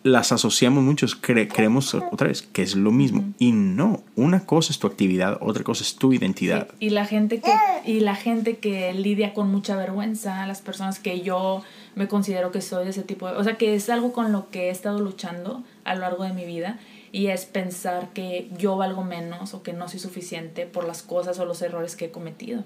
[0.05, 3.25] las asociamos muchos, cre- creemos otra vez que es lo mismo.
[3.39, 6.69] Y no, una cosa es tu actividad, otra cosa es tu identidad.
[6.79, 7.53] Y la gente que
[7.85, 11.63] y la gente que lidia con mucha vergüenza, las personas que yo
[11.97, 14.51] me considero que soy de ese tipo de, o sea, que es algo con lo
[14.51, 16.79] que he estado luchando a lo largo de mi vida
[17.13, 21.39] y es pensar que yo valgo menos o que no soy suficiente por las cosas
[21.39, 22.65] o los errores que he cometido.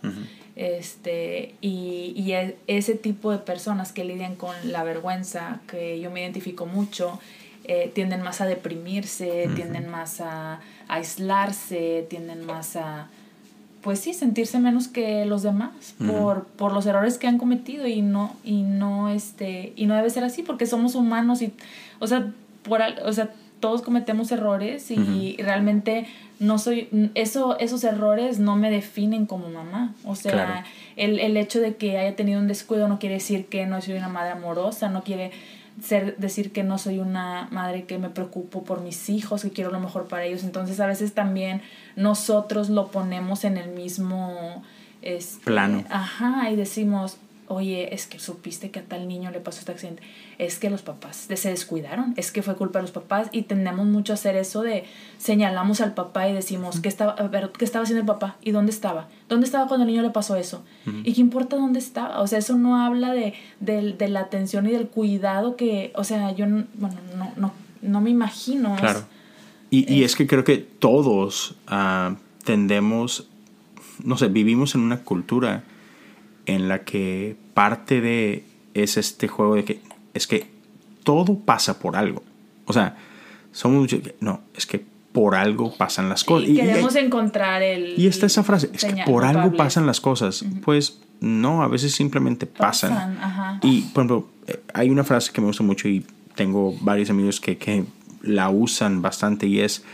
[0.56, 6.10] Este, y, y e- ese tipo de personas que lidian con la vergüenza, que yo
[6.10, 7.18] me identifico mucho,
[7.64, 13.08] eh, tienden más a deprimirse, tienden más a, a aislarse, tienden más a,
[13.82, 18.02] pues sí, sentirse menos que los demás por, por los errores que han cometido y
[18.02, 21.52] no, y no, este, y no debe ser así porque somos humanos y,
[22.00, 23.30] o sea, por, o sea,
[23.62, 26.06] todos cometemos errores y realmente
[26.40, 29.94] no soy, eso, esos errores no me definen como mamá.
[30.04, 30.66] O sea, Claro.
[30.96, 33.94] el, el hecho de que haya tenido un descuido no quiere decir que no soy
[33.94, 35.30] una madre amorosa, no quiere
[35.80, 39.70] ser, decir que no soy una madre que me preocupo por mis hijos, que quiero
[39.70, 40.42] lo mejor para ellos.
[40.42, 41.62] Entonces a veces también
[41.94, 44.64] nosotros lo ponemos en el mismo
[45.02, 45.84] este, Plano.
[45.88, 47.16] Ajá, y decimos,
[47.52, 50.02] oye, es que supiste que a tal niño le pasó este accidente,
[50.38, 53.86] es que los papás se descuidaron, es que fue culpa de los papás y tendemos
[53.86, 54.84] mucho a hacer eso de
[55.18, 58.36] señalamos al papá y decimos, ¿qué estaba, a ver, ¿qué estaba haciendo el papá?
[58.42, 59.08] ¿Y dónde estaba?
[59.28, 60.64] ¿Dónde estaba cuando el niño le pasó eso?
[61.04, 62.20] ¿Y qué importa dónde estaba?
[62.20, 66.04] O sea, eso no habla de, de, de la atención y del cuidado que, o
[66.04, 68.74] sea, yo, no- bueno, no, no, no me imagino.
[68.76, 69.04] Claro.
[69.70, 73.28] Y, y es que creo que todos ah, tendemos,
[74.04, 75.64] no sé, vivimos en una cultura
[76.46, 79.80] en la que parte de es este juego de que
[80.14, 80.46] es que
[81.04, 82.22] todo pasa por algo.
[82.66, 82.96] O sea,
[83.52, 86.48] somos muchos que, no, es que por algo pasan las cosas.
[86.48, 87.98] Y queremos encontrar el...
[87.98, 90.44] Y está esa frase, es que por algo pasan las cosas.
[90.64, 93.18] Pues no, a veces simplemente pasan.
[93.62, 97.40] Y, por ejemplo, eh, hay una frase que me gusta mucho y tengo varios amigos
[97.40, 97.84] que, que
[98.22, 99.84] la usan bastante y es,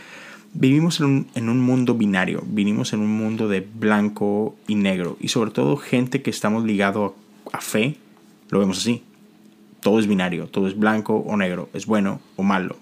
[0.53, 5.17] vivimos en un, en un mundo binario, vivimos en un mundo de blanco y negro
[5.19, 7.13] y sobre todo gente que estamos ligados
[7.51, 7.97] a, fe,
[8.49, 9.03] lo vemos así.
[9.81, 12.75] Todo es binario, todo es blanco o negro, es bueno o malo.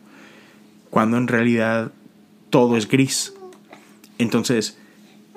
[0.89, 1.91] Cuando en realidad
[2.49, 3.33] todo es gris.
[4.17, 4.77] Entonces,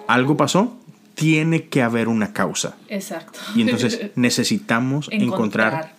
[0.07, 0.77] algo pasó,
[1.14, 2.77] tiene que haber una causa.
[2.88, 3.38] Exacto.
[3.55, 5.95] Y entonces necesitamos encontrar,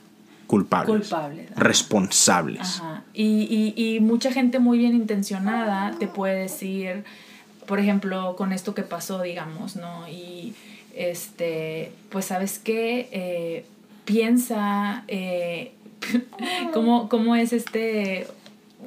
[0.48, 1.14] culpables,
[1.56, 2.80] responsables.
[2.80, 3.04] Ajá.
[3.14, 7.04] Y, y, y, mucha gente muy bien intencionada te puede decir,
[7.68, 10.08] por ejemplo, con esto que pasó, digamos, ¿no?
[10.10, 10.56] Y
[10.96, 13.66] este, pues sabes qué, eh,
[14.06, 15.72] piensa eh,
[16.74, 18.28] cómo, cómo es este,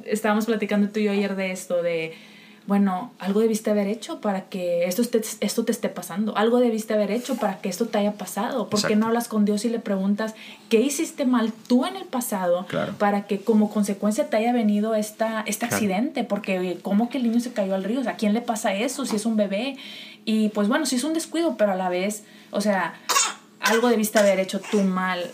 [0.05, 2.13] estábamos platicando tú y yo ayer de esto, de
[2.67, 6.95] bueno, algo debiste haber hecho para que esto, te, esto te esté pasando, algo debiste
[6.95, 8.69] haber hecho para que esto te haya pasado.
[8.69, 10.33] ¿Por qué no hablas con Dios y le preguntas
[10.67, 12.65] qué hiciste mal tú en el pasado
[12.97, 16.23] para que como consecuencia te haya venido esta, este accidente?
[16.23, 18.01] Porque ¿cómo que el niño se cayó al río?
[18.09, 19.77] ¿a quién le pasa eso si es un bebé?
[20.25, 22.95] Y pues bueno, si es un descuido, pero a la vez, o sea,
[23.61, 25.31] algo debiste haber hecho tú mal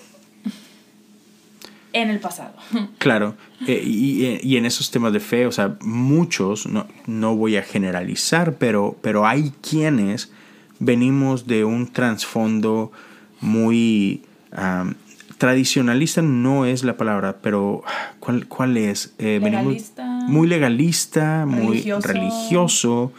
[1.93, 2.54] en el pasado.
[2.97, 3.36] Claro,
[3.67, 7.63] eh, y, y, en esos temas de fe, o sea, muchos, no, no voy a
[7.63, 10.32] generalizar, pero, pero hay quienes
[10.80, 12.91] venimos de un trasfondo
[13.39, 14.23] muy
[15.38, 17.84] tradicionalista, no es la palabra, pero
[18.19, 19.13] ¿cuál, cuál es?
[19.17, 20.06] Eh, legalista.
[20.06, 23.12] muy legalista, muy religioso,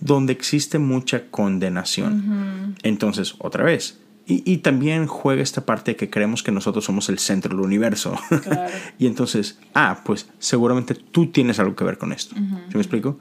[0.00, 2.76] donde existe mucha condenación.
[2.82, 7.20] Entonces, otra vez, y, también juega esta parte de que creemos que nosotros somos el
[7.20, 8.18] centro del universo.
[8.98, 12.34] y entonces, ah, pues seguramente tú tienes algo que ver con esto.
[12.34, 13.20] ¿Sí me explico?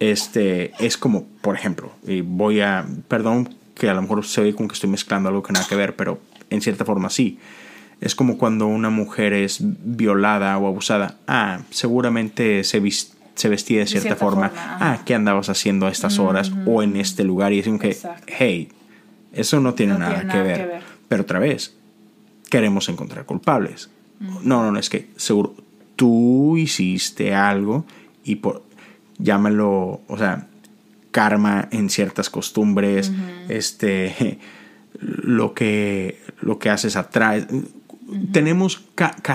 [0.00, 4.52] Este, es como, por ejemplo, y voy a, perdón que a lo mejor se ve
[4.52, 7.38] como que estoy mezclando algo que nada que ver, pero en cierta forma sí.
[8.00, 11.18] Es como cuando una mujer es violada o abusada.
[11.28, 12.80] Ah, seguramente se,
[13.40, 14.52] se vestía de cierta, forma.
[14.54, 17.52] ah, ¿qué andabas haciendo a estas horas o en este lugar?
[17.52, 18.68] Y es como que, hey,
[19.32, 20.80] eso no tiene, nada, que, ver.
[21.08, 21.74] Pero otra vez,
[22.50, 23.90] queremos encontrar culpables.
[24.20, 25.54] No, no, no, es que seguro
[25.96, 27.86] tú hiciste algo
[28.24, 28.62] y por,
[29.18, 30.46] llámalo, o sea,
[31.10, 33.12] karma en ciertas costumbres,
[33.48, 34.38] este,
[35.00, 37.46] lo que, lo que haces atrás.
[38.32, 38.82] Tenemos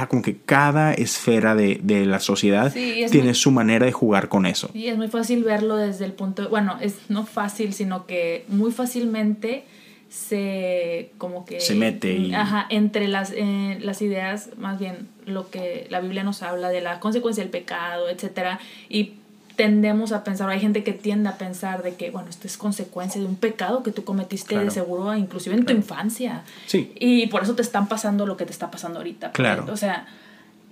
[0.09, 4.69] como que cada esfera de, de la sociedad tiene su manera de jugar con eso.
[4.73, 8.71] Y es muy fácil verlo desde el punto, bueno, es no fácil, sino que muy
[8.71, 9.65] fácilmente
[10.09, 12.33] se como que se mete y...
[12.33, 16.79] ajá, entre las, eh, las ideas más bien lo que la Biblia nos habla de
[16.79, 19.13] la consecuencia del pecado etcétera y
[19.55, 23.21] tendemos a pensar hay gente que tiende a pensar de que bueno esto es consecuencia
[23.21, 26.43] de un pecado que tú cometiste de seguro inclusive en tu infancia.
[26.67, 26.91] Sí.
[26.99, 29.31] y por eso te están pasando lo que te está pasando ahorita.
[29.31, 29.65] Claro.
[29.71, 30.07] O sea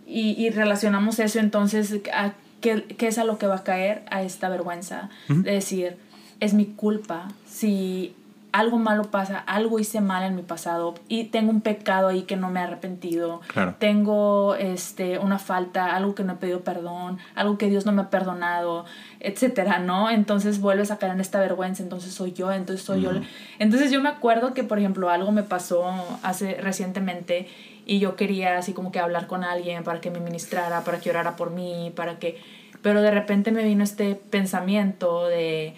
[0.07, 4.03] y, y relacionamos eso entonces a qué, qué, es a lo que va a caer
[4.09, 5.97] a esta vergüenza de decir
[6.39, 8.13] es mi culpa si
[8.53, 12.35] algo malo pasa, algo hice mal en mi pasado y tengo un pecado ahí que
[12.35, 13.41] no me he arrepentido.
[13.79, 18.03] Tengo este, una falta, algo que no he pedido perdón, algo que Dios no me
[18.03, 18.85] ha perdonado,
[19.19, 20.11] etcétera, ¿no?
[20.11, 23.09] Entonces vuelves a caer en esta vergüenza, entonces soy yo, entonces soy yo.
[23.57, 27.47] Entonces yo me acuerdo que, por ejemplo, algo me pasó hace recientemente
[27.87, 31.09] y yo quería así como que hablar con alguien para que me ministrara, para que
[31.09, 32.39] orara por mí, para que...
[32.83, 35.73] Pero de repente me vino este pensamiento de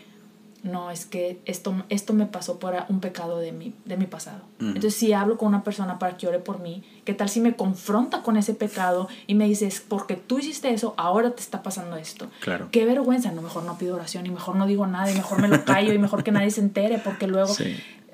[0.65, 4.41] no, es que esto, esto me pasó por un pecado de mi, de mi pasado.
[4.60, 7.56] Entonces, si hablo con una persona para que ore por mí, ¿qué tal si me
[7.56, 11.97] confronta con ese pecado y me dices, porque tú hiciste eso, ahora te está pasando
[11.97, 12.32] esto?
[12.39, 12.69] Claro.
[12.71, 15.47] Qué vergüenza, no, mejor no pido oración y mejor no digo nada y mejor me
[15.47, 17.54] lo callo y mejor que nadie se entere porque luego...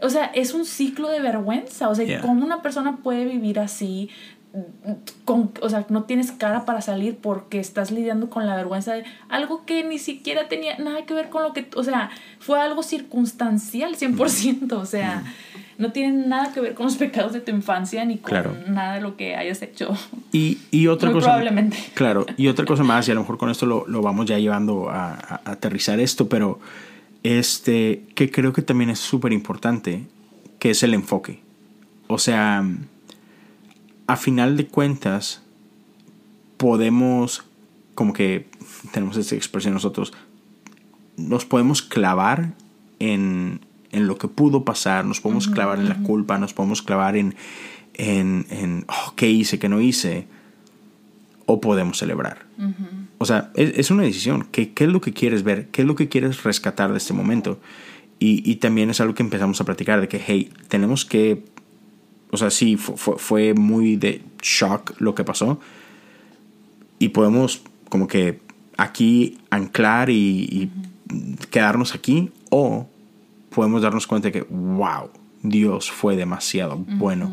[0.03, 1.87] O sea, es un ciclo de vergüenza.
[1.87, 4.09] O sea, ¿cómo una persona puede vivir así
[5.23, 9.05] con, o sea, no tienes cara para salir porque estás lidiando con la vergüenza de
[9.29, 12.09] algo que ni siquiera tenía nada que ver con lo que, o sea,
[12.39, 15.23] fue algo circunstancial 100%, o sea,
[15.77, 18.33] no tiene nada que ver con los pecados de tu infancia ni con
[18.73, 19.95] nada de lo que hayas hecho.
[20.33, 21.27] Y, y otra cosa.
[21.27, 21.77] Probablemente.
[21.93, 24.37] Claro, y otra cosa más, y a lo mejor con esto lo, lo vamos ya
[24.37, 26.59] llevando a, a, aterrizar esto, pero
[27.23, 30.03] este, que creo que también es súper importante,
[30.59, 31.39] que es el enfoque.
[32.07, 32.65] O sea,
[34.11, 35.41] a final de cuentas,
[36.57, 37.43] podemos,
[37.95, 38.47] como que
[38.91, 40.11] tenemos esta expresión nosotros,
[41.15, 42.53] nos podemos clavar
[42.99, 47.15] en, en lo que pudo pasar, nos podemos clavar en la culpa, nos podemos clavar
[47.15, 47.35] en,
[47.93, 50.27] en, en oh, qué hice, qué no hice,
[51.45, 52.45] o podemos celebrar.
[53.17, 54.47] o sea, es, una decisión.
[54.51, 55.67] ¿Qué, ¿Qué, es lo que quieres ver?
[55.67, 57.59] ¿Qué es lo que quieres rescatar de este momento?
[58.19, 61.43] Y, y también es algo que empezamos a platicar de que, hey, tenemos que,
[62.31, 65.59] o sea, sí, fue, fue muy de shock lo que pasó.
[66.97, 68.39] Y podemos como que
[68.77, 70.71] aquí anclar y,
[71.49, 72.87] quedarnos aquí o
[73.53, 75.09] podemos darnos cuenta de que, wow,
[75.43, 77.29] Dios fue demasiado bueno.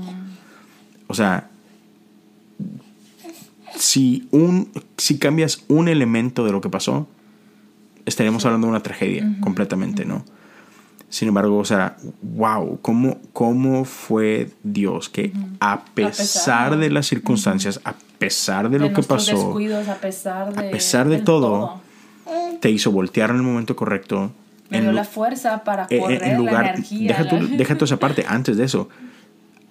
[1.07, 1.49] O sea,
[3.77, 7.07] si, un, si cambias un elemento de lo que pasó,
[8.05, 10.25] estaríamos hablando de una tragedia completamente, ¿no?
[11.11, 17.81] Sin embargo, o sea, wow, ¿cómo, cómo fue Dios que a pesar, de las circunstancias,
[17.85, 19.57] a pesar de, lo que pasó,
[19.91, 21.81] a pesar de, a pesar de todo,
[22.61, 24.33] te hizo voltear en el momento correcto.
[24.69, 27.09] Me dio la fuerza para eh, eh, correr, en lugar, la energía.
[27.09, 28.91] Deja, tu, deja esa parte, antes de eso,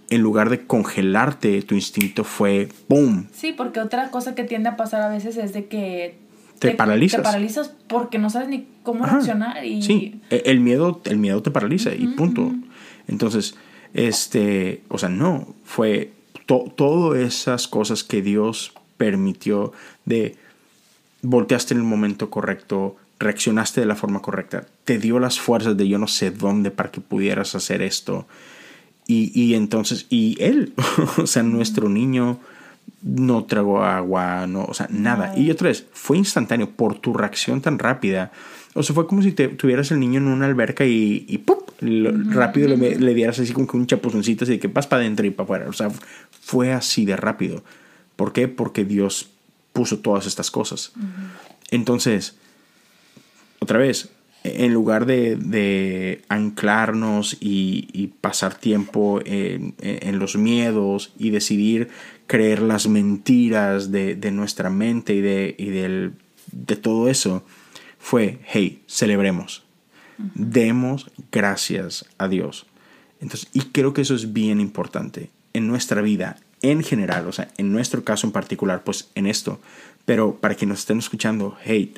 [0.09, 3.27] en lugar de congelarte, tu instinto fue ¡pum!
[3.31, 6.17] Sí, porque otra cosa que tiende a pasar a veces es de que
[6.59, 7.21] te, paralizas.
[7.21, 9.63] Te paralizas porque no sabes ni cómo reaccionar.
[9.65, 9.81] Y...
[9.81, 12.51] Sí, e, el miedo, el miedo te paraliza y punto.
[13.07, 13.55] Entonces,
[13.93, 16.11] este, o sea, no, fue
[16.45, 19.73] todas esas cosas que Dios permitió
[20.05, 20.35] de
[21.21, 25.87] volteaste en el momento correcto, reaccionaste de la forma correcta, te dio las fuerzas de
[25.87, 28.27] yo no sé dónde para que pudieras hacer esto
[29.09, 30.73] y, entonces, y él,
[31.17, 32.39] o sea, nuestro niño
[33.07, 35.33] no tragó agua, no, o sea, nada.
[35.37, 38.31] Y otra vez, fue instantáneo por tu reacción tan rápida.
[38.73, 41.37] O sea, fue como si te, tuvieras el niño en una alberca y, y
[41.81, 45.31] rápido le, dieras así como que un chapuzoncito así de que vas para adentro y
[45.31, 45.69] para afuera.
[45.69, 45.89] O sea,
[46.41, 47.63] fue así de rápido.
[48.15, 48.47] ¿Por qué?
[48.47, 49.29] Porque Dios
[49.73, 50.91] puso todas estas cosas.
[51.69, 52.35] Entonces,
[53.59, 54.09] otra vez,
[54.43, 61.89] en lugar de, anclarnos y, pasar tiempo en, los miedos y decidir
[62.27, 66.11] creer las mentiras de, nuestra mente y, de,
[66.51, 67.43] de todo eso,
[67.97, 69.63] fue, hey, celebremos,
[70.17, 72.65] demos gracias a Dios.
[73.19, 77.49] Entonces, y creo que eso es bien importante en nuestra vida en general, o sea,
[77.57, 79.59] en nuestro caso en particular, pues en esto.
[80.05, 81.93] Pero para quienes nos estén escuchando, hey,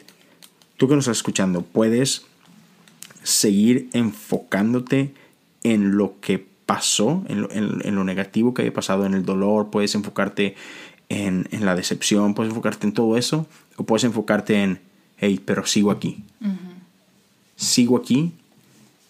[0.78, 2.26] tú que nos estás escuchando, puedes
[3.24, 5.14] seguir enfocándote
[5.64, 10.54] en lo que pasó, en lo, negativo que haya pasado, en el dolor, puedes enfocarte
[11.10, 14.80] en, la decepción, puedes enfocarte en todo eso, o puedes enfocarte en,
[15.18, 16.24] hey, pero sigo aquí.
[17.56, 18.34] Sigo aquí,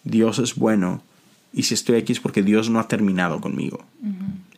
[0.04, 1.02] Dios es bueno,
[1.52, 3.84] y si estoy aquí es porque Dios no ha terminado conmigo.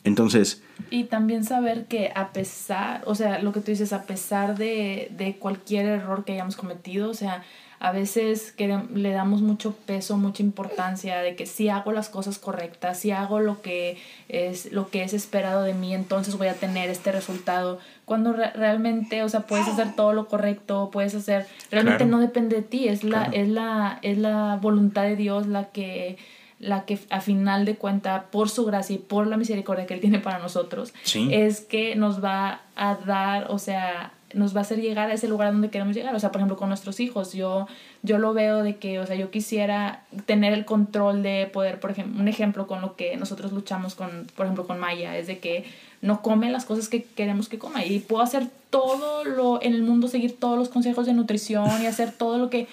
[0.04, 0.62] Entonces...
[0.88, 5.10] Y también saber que a pesar, o sea, lo que tú dices, a pesar de,
[5.18, 7.42] de cualquier error que hayamos cometido, o sea,
[7.82, 12.38] a veces que le damos mucho peso, mucha importancia de que si hago las cosas
[12.38, 16.54] correctas, si hago lo que es lo que es esperado de mí, entonces voy a
[16.54, 17.80] tener este resultado.
[18.04, 22.62] Cuando realmente, o sea, puedes hacer todo lo correcto, puedes hacer, realmente no depende de
[22.62, 26.18] ti, es la es la es la voluntad de Dios la que
[26.60, 30.00] la que a final de cuenta, por su gracia y por la misericordia que Él
[30.00, 30.94] tiene para nosotros,
[31.32, 35.28] es que nos va a dar, o sea, nos va a hacer llegar a ese
[35.28, 36.14] lugar donde queremos llegar.
[36.14, 37.66] O sea, por ejemplo, con nuestros hijos, yo,
[38.02, 41.90] yo lo veo de que, o sea, yo quisiera tener el control de poder, por
[41.90, 45.38] ejemplo, un ejemplo con lo que nosotros luchamos con, por ejemplo, con Maya, es de
[45.38, 45.64] que
[46.00, 49.82] no come las cosas que queremos que coma y puedo hacer todo lo en el
[49.82, 52.66] mundo, seguir todos los consejos de nutrición y hacer todo lo que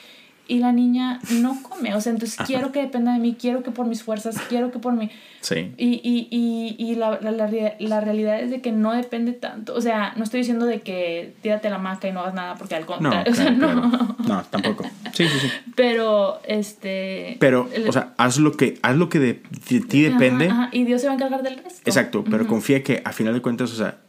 [0.49, 1.93] y la niña no come.
[1.93, 4.79] O sea, entonces quiero que dependa de mí, quiero que por mis fuerzas, quiero que
[4.79, 5.11] por mi...
[5.41, 5.73] Sí.
[5.77, 9.75] Y, y, y, y la, la, la, realidad es de que no depende tanto.
[9.75, 12.75] O sea, no estoy diciendo de que tírate la maca y no hagas nada, porque
[12.75, 13.23] al contrario.
[13.25, 14.17] No, o sea, no.
[14.27, 14.83] no, tampoco.
[15.13, 15.51] Sí, sí, sí.
[15.75, 17.37] Pero, este...
[17.39, 20.49] Pero, o sea, haz lo que, haz lo que de, ti depende.
[20.49, 21.81] Ajá, y Dios se va a encargar del resto.
[21.85, 23.99] Exacto, pero confía que a final de cuentas, o sea,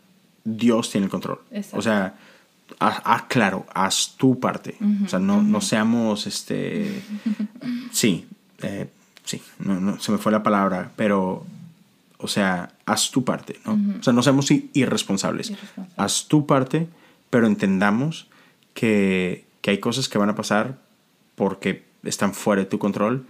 [0.45, 1.41] Dios tiene el control.
[1.51, 1.79] Exacto.
[1.79, 2.15] O sea
[2.79, 4.77] Ah, claro, haz tu parte.
[5.05, 7.03] o sea, no, no seamos, este,
[7.93, 8.27] sí,
[8.63, 8.89] eh,
[9.25, 11.45] sí, no, no, se me fue la palabra, pero,
[12.19, 13.79] o sea, haz tu parte, ¿no?
[13.99, 15.53] O sea, no seamos irresponsables.
[15.97, 16.89] Haz tu parte,
[17.31, 18.29] pero entendamos
[18.75, 20.79] que, que, hay cosas que van a pasar
[21.35, 23.27] porque están fuera de tu control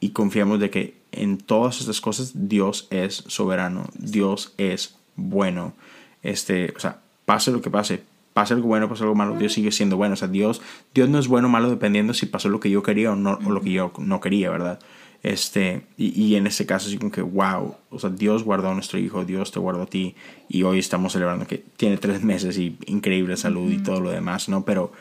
[0.00, 5.74] y confiamos de que en todas estas cosas Dios es soberano, Dios es bueno.
[6.22, 8.02] Este, o sea, pase lo que pase,
[8.32, 10.14] pasa algo bueno, pasa algo malo, Dios sigue siendo bueno.
[10.14, 10.62] O sea, Dios,
[10.94, 13.38] Dios no es bueno o malo dependiendo si pasó lo que yo quería o, no,
[13.44, 14.78] o lo que yo no quería, ¿verdad?
[15.22, 18.74] Este, y, y, en este caso, así como que, wow, o sea, Dios guardó a
[18.74, 20.16] nuestro hijo, Dios te guardó a ti,
[20.48, 24.48] y hoy estamos celebrando que tiene tres meses y increíble salud y todo lo demás,
[24.48, 24.64] ¿no?
[24.64, 24.92] Pero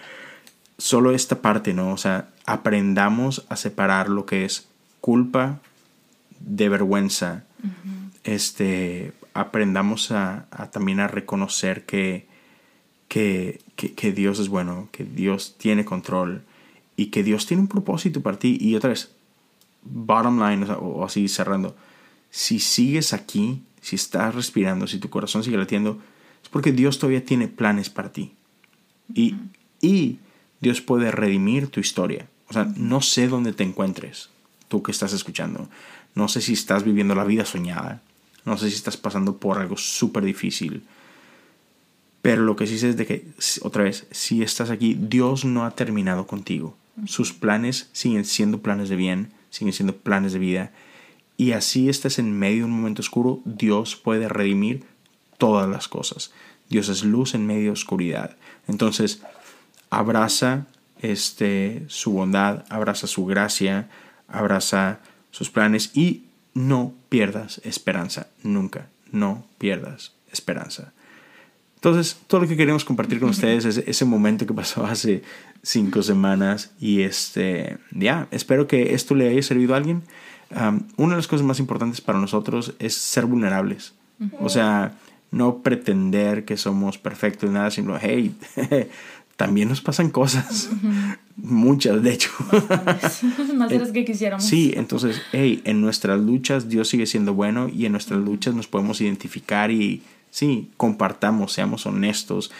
[0.77, 1.91] solo esta parte, ¿no?
[1.91, 4.67] O sea, aprendamos a separar lo que es
[4.99, 5.59] culpa
[6.39, 7.43] de vergüenza.
[8.23, 12.27] Este, aprendamos a, a también a reconocer que,
[13.11, 16.43] que, que, Dios es bueno, que Dios tiene control
[16.95, 18.57] y que Dios tiene un propósito para ti.
[18.61, 19.11] Y otra vez,
[19.83, 21.75] bottom line, o, así cerrando,
[22.29, 25.99] si sigues aquí, si estás respirando, si tu corazón sigue latiendo,
[26.41, 28.31] es porque Dios todavía tiene planes para ti.
[29.13, 29.35] Y,
[29.81, 30.19] y
[30.61, 32.29] Dios puede redimir tu historia.
[32.47, 34.29] O sea, no sé dónde te encuentres,
[34.69, 35.67] tú que estás escuchando.
[36.15, 38.01] No sé si estás viviendo la vida soñada.
[38.45, 40.85] No sé si estás pasando por algo súper difícil.
[42.21, 43.25] Pero lo que sí sé es de que,
[43.61, 46.77] otra vez, si estás aquí, Dios no ha terminado contigo.
[47.05, 50.71] Sus planes siguen siendo planes de bien, siguen siendo planes de vida.
[51.37, 54.83] Y así estés en medio de un momento oscuro, Dios puede redimir
[55.37, 56.31] todas las cosas.
[56.69, 58.37] Dios es luz en medio de oscuridad.
[58.67, 59.23] Entonces,
[59.89, 60.67] abraza
[61.01, 63.89] este, su bondad, abraza su gracia,
[64.27, 64.99] abraza
[65.31, 68.27] sus planes y no pierdas esperanza.
[68.43, 70.93] Nunca, no pierdas esperanza.
[71.83, 75.23] Entonces, todo lo que queremos compartir con ustedes es ese momento que pasó hace
[75.63, 80.03] cinco semanas y este, ya, espero que esto le haya servido a alguien.
[80.97, 83.95] una de las cosas más importantes para nosotros es ser vulnerables.
[84.39, 84.93] O sea,
[85.31, 88.35] no pretender que somos perfectos y nada, sino, hey,
[89.35, 90.69] también nos pasan cosas.
[91.35, 92.29] Muchas, de hecho.
[93.55, 94.45] Más de las que quisiéramos.
[94.45, 98.67] Sí, entonces, hey, en nuestras luchas Dios sigue siendo bueno y en nuestras luchas nos
[98.67, 102.51] podemos identificar y Sí, compartamos, seamos honestos,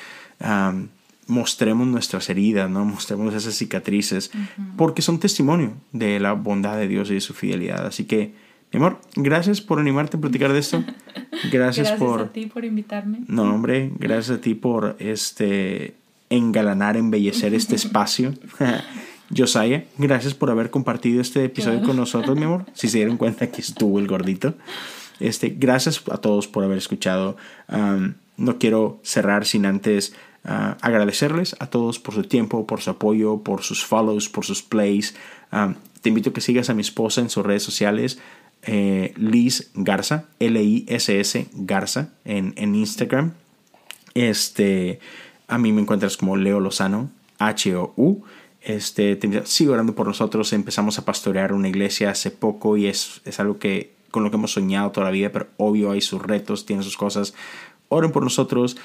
[1.28, 2.86] mostremos nuestras heridas, ¿no?
[2.86, 4.32] mostremos esas cicatrices,
[4.78, 7.86] porque son testimonio de la bondad de Dios y de su fidelidad.
[7.88, 8.34] Así que,
[8.74, 10.84] mi amor, gracias por animarte a platicar de esto.
[11.52, 12.22] Gracias, gracias por...
[12.22, 13.22] a ti por invitarme.
[13.28, 15.96] No, hombre, gracias a ti por este
[16.30, 18.34] engalanar, embellecer este espacio.
[19.36, 22.66] Josiah, gracias por haber compartido este episodio con nosotros, mi amor.
[22.74, 24.56] Si se dieron cuenta que estuvo el gordito.
[25.22, 27.38] Este, gracias a todos por haber escuchado.
[28.38, 30.14] no quiero cerrar sin antes
[30.44, 34.64] ah, agradecerles a todos por su tiempo, por su apoyo, por sus follows, por sus
[34.64, 35.16] plays.
[36.02, 38.20] te invito a que sigas a mi esposa en sus redes sociales.
[38.64, 43.34] Eh, Liz Garza, L-I-S-S Garza en, en, Instagram.
[44.14, 45.00] Este,
[45.48, 47.10] a mí me encuentras como Leo Lozano,
[47.40, 48.24] H-O-U.
[48.62, 50.54] Este, sigo orando por nosotros.
[50.54, 54.38] Empezamos a pastorear una iglesia hace poco y es, es algo que con lo que
[54.38, 57.34] hemos soñado toda la vida, pero obvio hay sus retos, tiene sus cosas.
[57.90, 58.78] Oren por nosotros.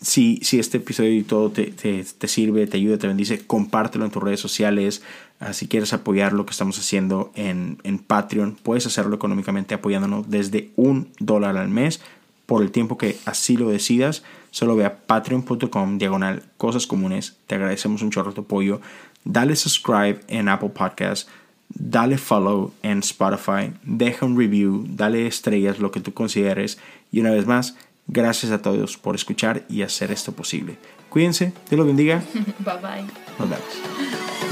[0.00, 4.10] si, si este episodio y todo te, te, sirve, te ayuda, te bendice, compártelo en
[4.10, 5.02] tus redes sociales.
[5.40, 10.30] Ah, si quieres apoyar lo que estamos haciendo en, en Patreon, puedes hacerlo económicamente apoyándonos
[10.30, 12.00] desde un dólar al mes
[12.46, 14.22] por el tiempo que así lo decidas.
[14.50, 17.36] Solo ve a patreon.com diagonal cosas comunes.
[17.46, 18.80] Te agradecemos un chorro tu apoyo.
[19.24, 21.28] Dale subscribe en Apple Podcasts
[21.68, 26.78] dale follow en Spotify, deja un review, dale estrellas, lo que tú consideres.
[27.10, 30.78] Y una vez más, gracias a todos por escuchar y hacer esto posible.
[31.08, 32.22] Cuídense, Dios los bendiga.
[32.58, 33.04] Bye bye.
[33.38, 34.47] Nos vemos.